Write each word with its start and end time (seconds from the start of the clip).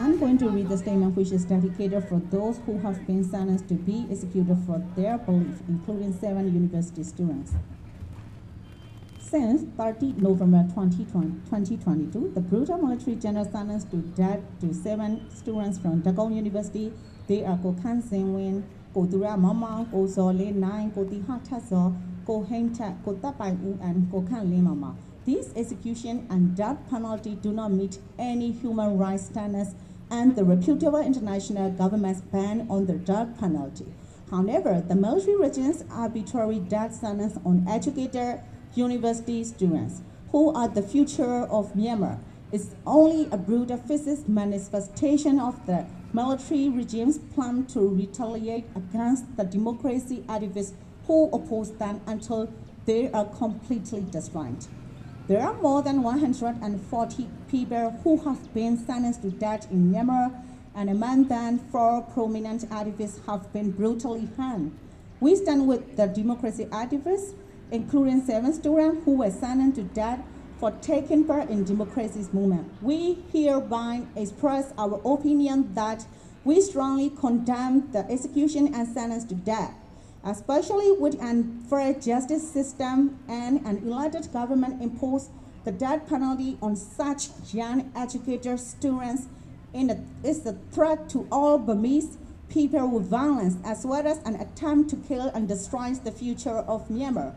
I'm 0.00 0.16
going 0.16 0.38
to 0.38 0.48
read 0.48 0.68
the 0.68 0.78
statement 0.78 1.16
which 1.16 1.32
is 1.32 1.44
dedicated 1.44 2.04
for 2.08 2.22
those 2.30 2.58
who 2.64 2.78
have 2.78 3.04
been 3.04 3.28
sentenced 3.28 3.66
to 3.66 3.74
be 3.74 4.06
executed 4.08 4.56
for 4.64 4.80
their 4.94 5.18
belief, 5.18 5.60
including 5.68 6.16
seven 6.16 6.54
university 6.54 7.02
students. 7.02 7.52
Since 9.18 9.66
30 9.76 10.12
November 10.18 10.62
2020 10.68 11.40
2022, 11.50 12.30
the 12.32 12.40
brutal 12.40 12.78
military 12.78 13.16
general 13.16 13.44
sentenced 13.44 13.90
to 13.90 13.96
death 13.96 14.38
to 14.60 14.72
seven 14.72 15.28
students 15.34 15.80
from 15.80 16.00
Dagon 16.00 16.32
University. 16.32 16.92
They 17.26 17.44
are 17.44 17.58
Ko 17.58 17.74
Khan 17.82 18.00
Singwin, 18.00 18.62
Ko 18.94 19.04
Dura 19.04 19.36
Mama, 19.36 19.84
Ko 19.90 20.06
Zole 20.06 20.54
Nine, 20.54 20.92
Ko 20.92 21.06
Tiha 21.06 21.44
Tazo, 21.44 21.92
Ko 22.24 22.44
Heng 22.44 22.72
Ko 23.04 23.14
Tapai 23.14 23.60
U, 23.64 23.76
and 23.82 24.08
Ko 24.12 24.22
Khan 24.22 24.48
Lim 24.48 24.68
These 25.24 25.52
execution 25.54 26.26
and 26.30 26.56
death 26.56 26.78
penalty 26.88 27.34
do 27.34 27.52
not 27.52 27.72
meet 27.72 27.98
any 28.18 28.50
human 28.52 28.96
rights 28.96 29.26
standards 29.26 29.74
and 30.10 30.36
the 30.36 30.44
reputable 30.44 30.98
international 30.98 31.70
government's 31.70 32.20
ban 32.20 32.66
on 32.70 32.86
the 32.86 32.94
death 32.94 33.38
penalty. 33.38 33.86
However, 34.30 34.82
the 34.86 34.94
military 34.94 35.36
regime's 35.36 35.84
arbitrary 35.90 36.58
death 36.58 36.94
sentence 36.94 37.38
on 37.44 37.66
educated 37.68 38.40
university 38.74 39.44
students 39.44 40.02
who 40.30 40.52
are 40.54 40.68
the 40.68 40.82
future 40.82 41.44
of 41.44 41.72
Myanmar 41.74 42.18
is 42.52 42.74
only 42.86 43.28
a 43.30 43.36
brutal 43.36 43.76
physical 43.76 44.30
manifestation 44.30 45.38
of 45.38 45.64
the 45.66 45.86
military 46.12 46.68
regime's 46.68 47.18
plan 47.18 47.66
to 47.66 47.80
retaliate 47.80 48.64
against 48.74 49.36
the 49.36 49.44
democracy 49.44 50.24
activists 50.28 50.72
who 51.06 51.30
oppose 51.30 51.72
them 51.76 52.00
until 52.06 52.50
they 52.86 53.10
are 53.12 53.26
completely 53.26 54.02
destroyed. 54.10 54.66
There 55.28 55.42
are 55.42 55.52
more 55.60 55.82
than 55.82 56.02
140 56.02 57.28
people 57.48 57.90
who 58.02 58.16
have 58.24 58.54
been 58.54 58.78
sentenced 58.78 59.20
to 59.20 59.30
death 59.30 59.70
in 59.70 59.92
Myanmar, 59.92 60.34
and 60.74 60.88
among 60.88 61.28
them, 61.28 61.58
four 61.58 62.00
prominent 62.00 62.62
activists 62.70 63.22
have 63.26 63.52
been 63.52 63.72
brutally 63.72 64.26
hanged. 64.38 64.72
We 65.20 65.36
stand 65.36 65.68
with 65.68 65.98
the 65.98 66.06
democracy 66.06 66.64
activists, 66.70 67.34
including 67.70 68.24
seven 68.24 68.54
students 68.54 69.04
who 69.04 69.16
were 69.18 69.30
sentenced 69.30 69.76
to 69.76 69.82
death 69.82 70.24
for 70.58 70.70
taking 70.80 71.24
part 71.24 71.50
in 71.50 71.62
democracy's 71.62 72.32
movement. 72.32 72.72
We 72.80 73.18
hereby 73.30 74.04
express 74.16 74.72
our 74.78 74.98
opinion 75.04 75.74
that 75.74 76.06
we 76.42 76.62
strongly 76.62 77.10
condemn 77.10 77.92
the 77.92 78.10
execution 78.10 78.74
and 78.74 78.88
sentence 78.88 79.24
to 79.26 79.34
death 79.34 79.74
especially 80.24 80.92
with 80.92 81.14
an 81.20 81.62
unfair 81.64 81.94
justice 81.94 82.50
system 82.50 83.18
and 83.28 83.64
an 83.64 83.78
elected 83.78 84.32
government 84.32 84.82
impose 84.82 85.30
the 85.64 85.72
death 85.72 86.08
penalty 86.08 86.56
on 86.62 86.76
such 86.76 87.28
young 87.52 87.90
educated 87.94 88.58
students 88.58 89.26
a, 89.74 89.98
is 90.24 90.44
a 90.46 90.56
threat 90.72 91.08
to 91.10 91.26
all 91.30 91.58
Burmese 91.58 92.16
people 92.48 92.88
with 92.88 93.08
violence 93.08 93.56
as 93.64 93.84
well 93.84 94.06
as 94.06 94.18
an 94.24 94.34
attempt 94.36 94.90
to 94.90 94.96
kill 94.96 95.28
and 95.34 95.46
destroy 95.46 95.92
the 95.92 96.10
future 96.10 96.58
of 96.58 96.88
Myanmar. 96.88 97.34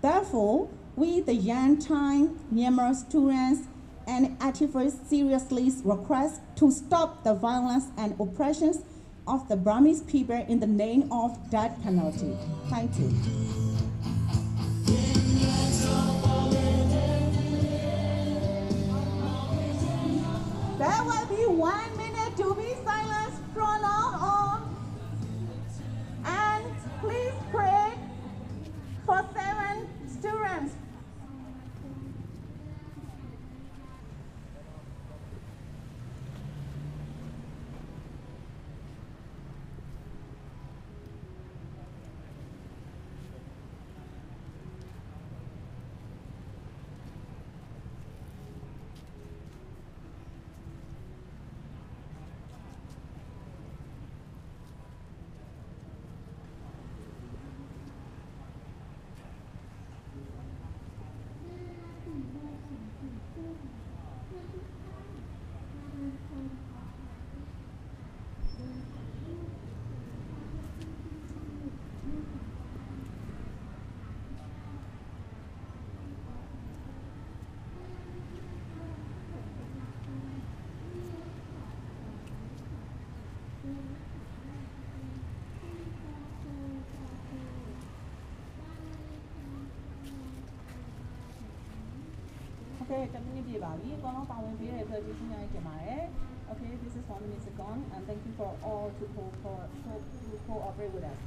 Therefore, 0.00 0.68
we, 0.96 1.20
the 1.20 1.34
young 1.34 1.78
time 1.78 2.38
Myanmar 2.52 2.94
students 2.94 3.68
and 4.06 4.38
activists 4.38 5.06
seriously 5.06 5.70
request 5.84 6.40
to 6.56 6.70
stop 6.70 7.24
the 7.24 7.34
violence 7.34 7.86
and 7.96 8.18
oppressions 8.20 8.78
of 9.26 9.48
the 9.48 9.56
Burmese 9.56 10.02
people 10.02 10.44
in 10.48 10.60
the 10.60 10.66
name 10.66 11.10
of 11.12 11.38
death 11.50 11.76
penalty. 11.82 12.36
Thank 12.68 12.98
you. 12.98 13.12
There 20.78 21.04
will 21.04 21.26
be 21.26 21.46
one 21.46 21.96
minute 21.96 22.36
to 22.36 22.54
be 22.54 22.74
silenced 22.84 23.42
from 23.54 23.95
Okay, 96.52 96.70
this 96.84 96.94
is 96.94 97.02
one 97.08 97.20
minute 97.22 97.56
gone, 97.58 97.82
and 97.94 98.06
thank 98.06 98.20
you 98.24 98.32
for 98.38 98.54
all 98.62 98.92
to 99.00 99.04
co- 99.14 99.32
to 99.82 100.38
cooperate 100.46 100.92
with 100.94 101.02
us. 101.02 101.18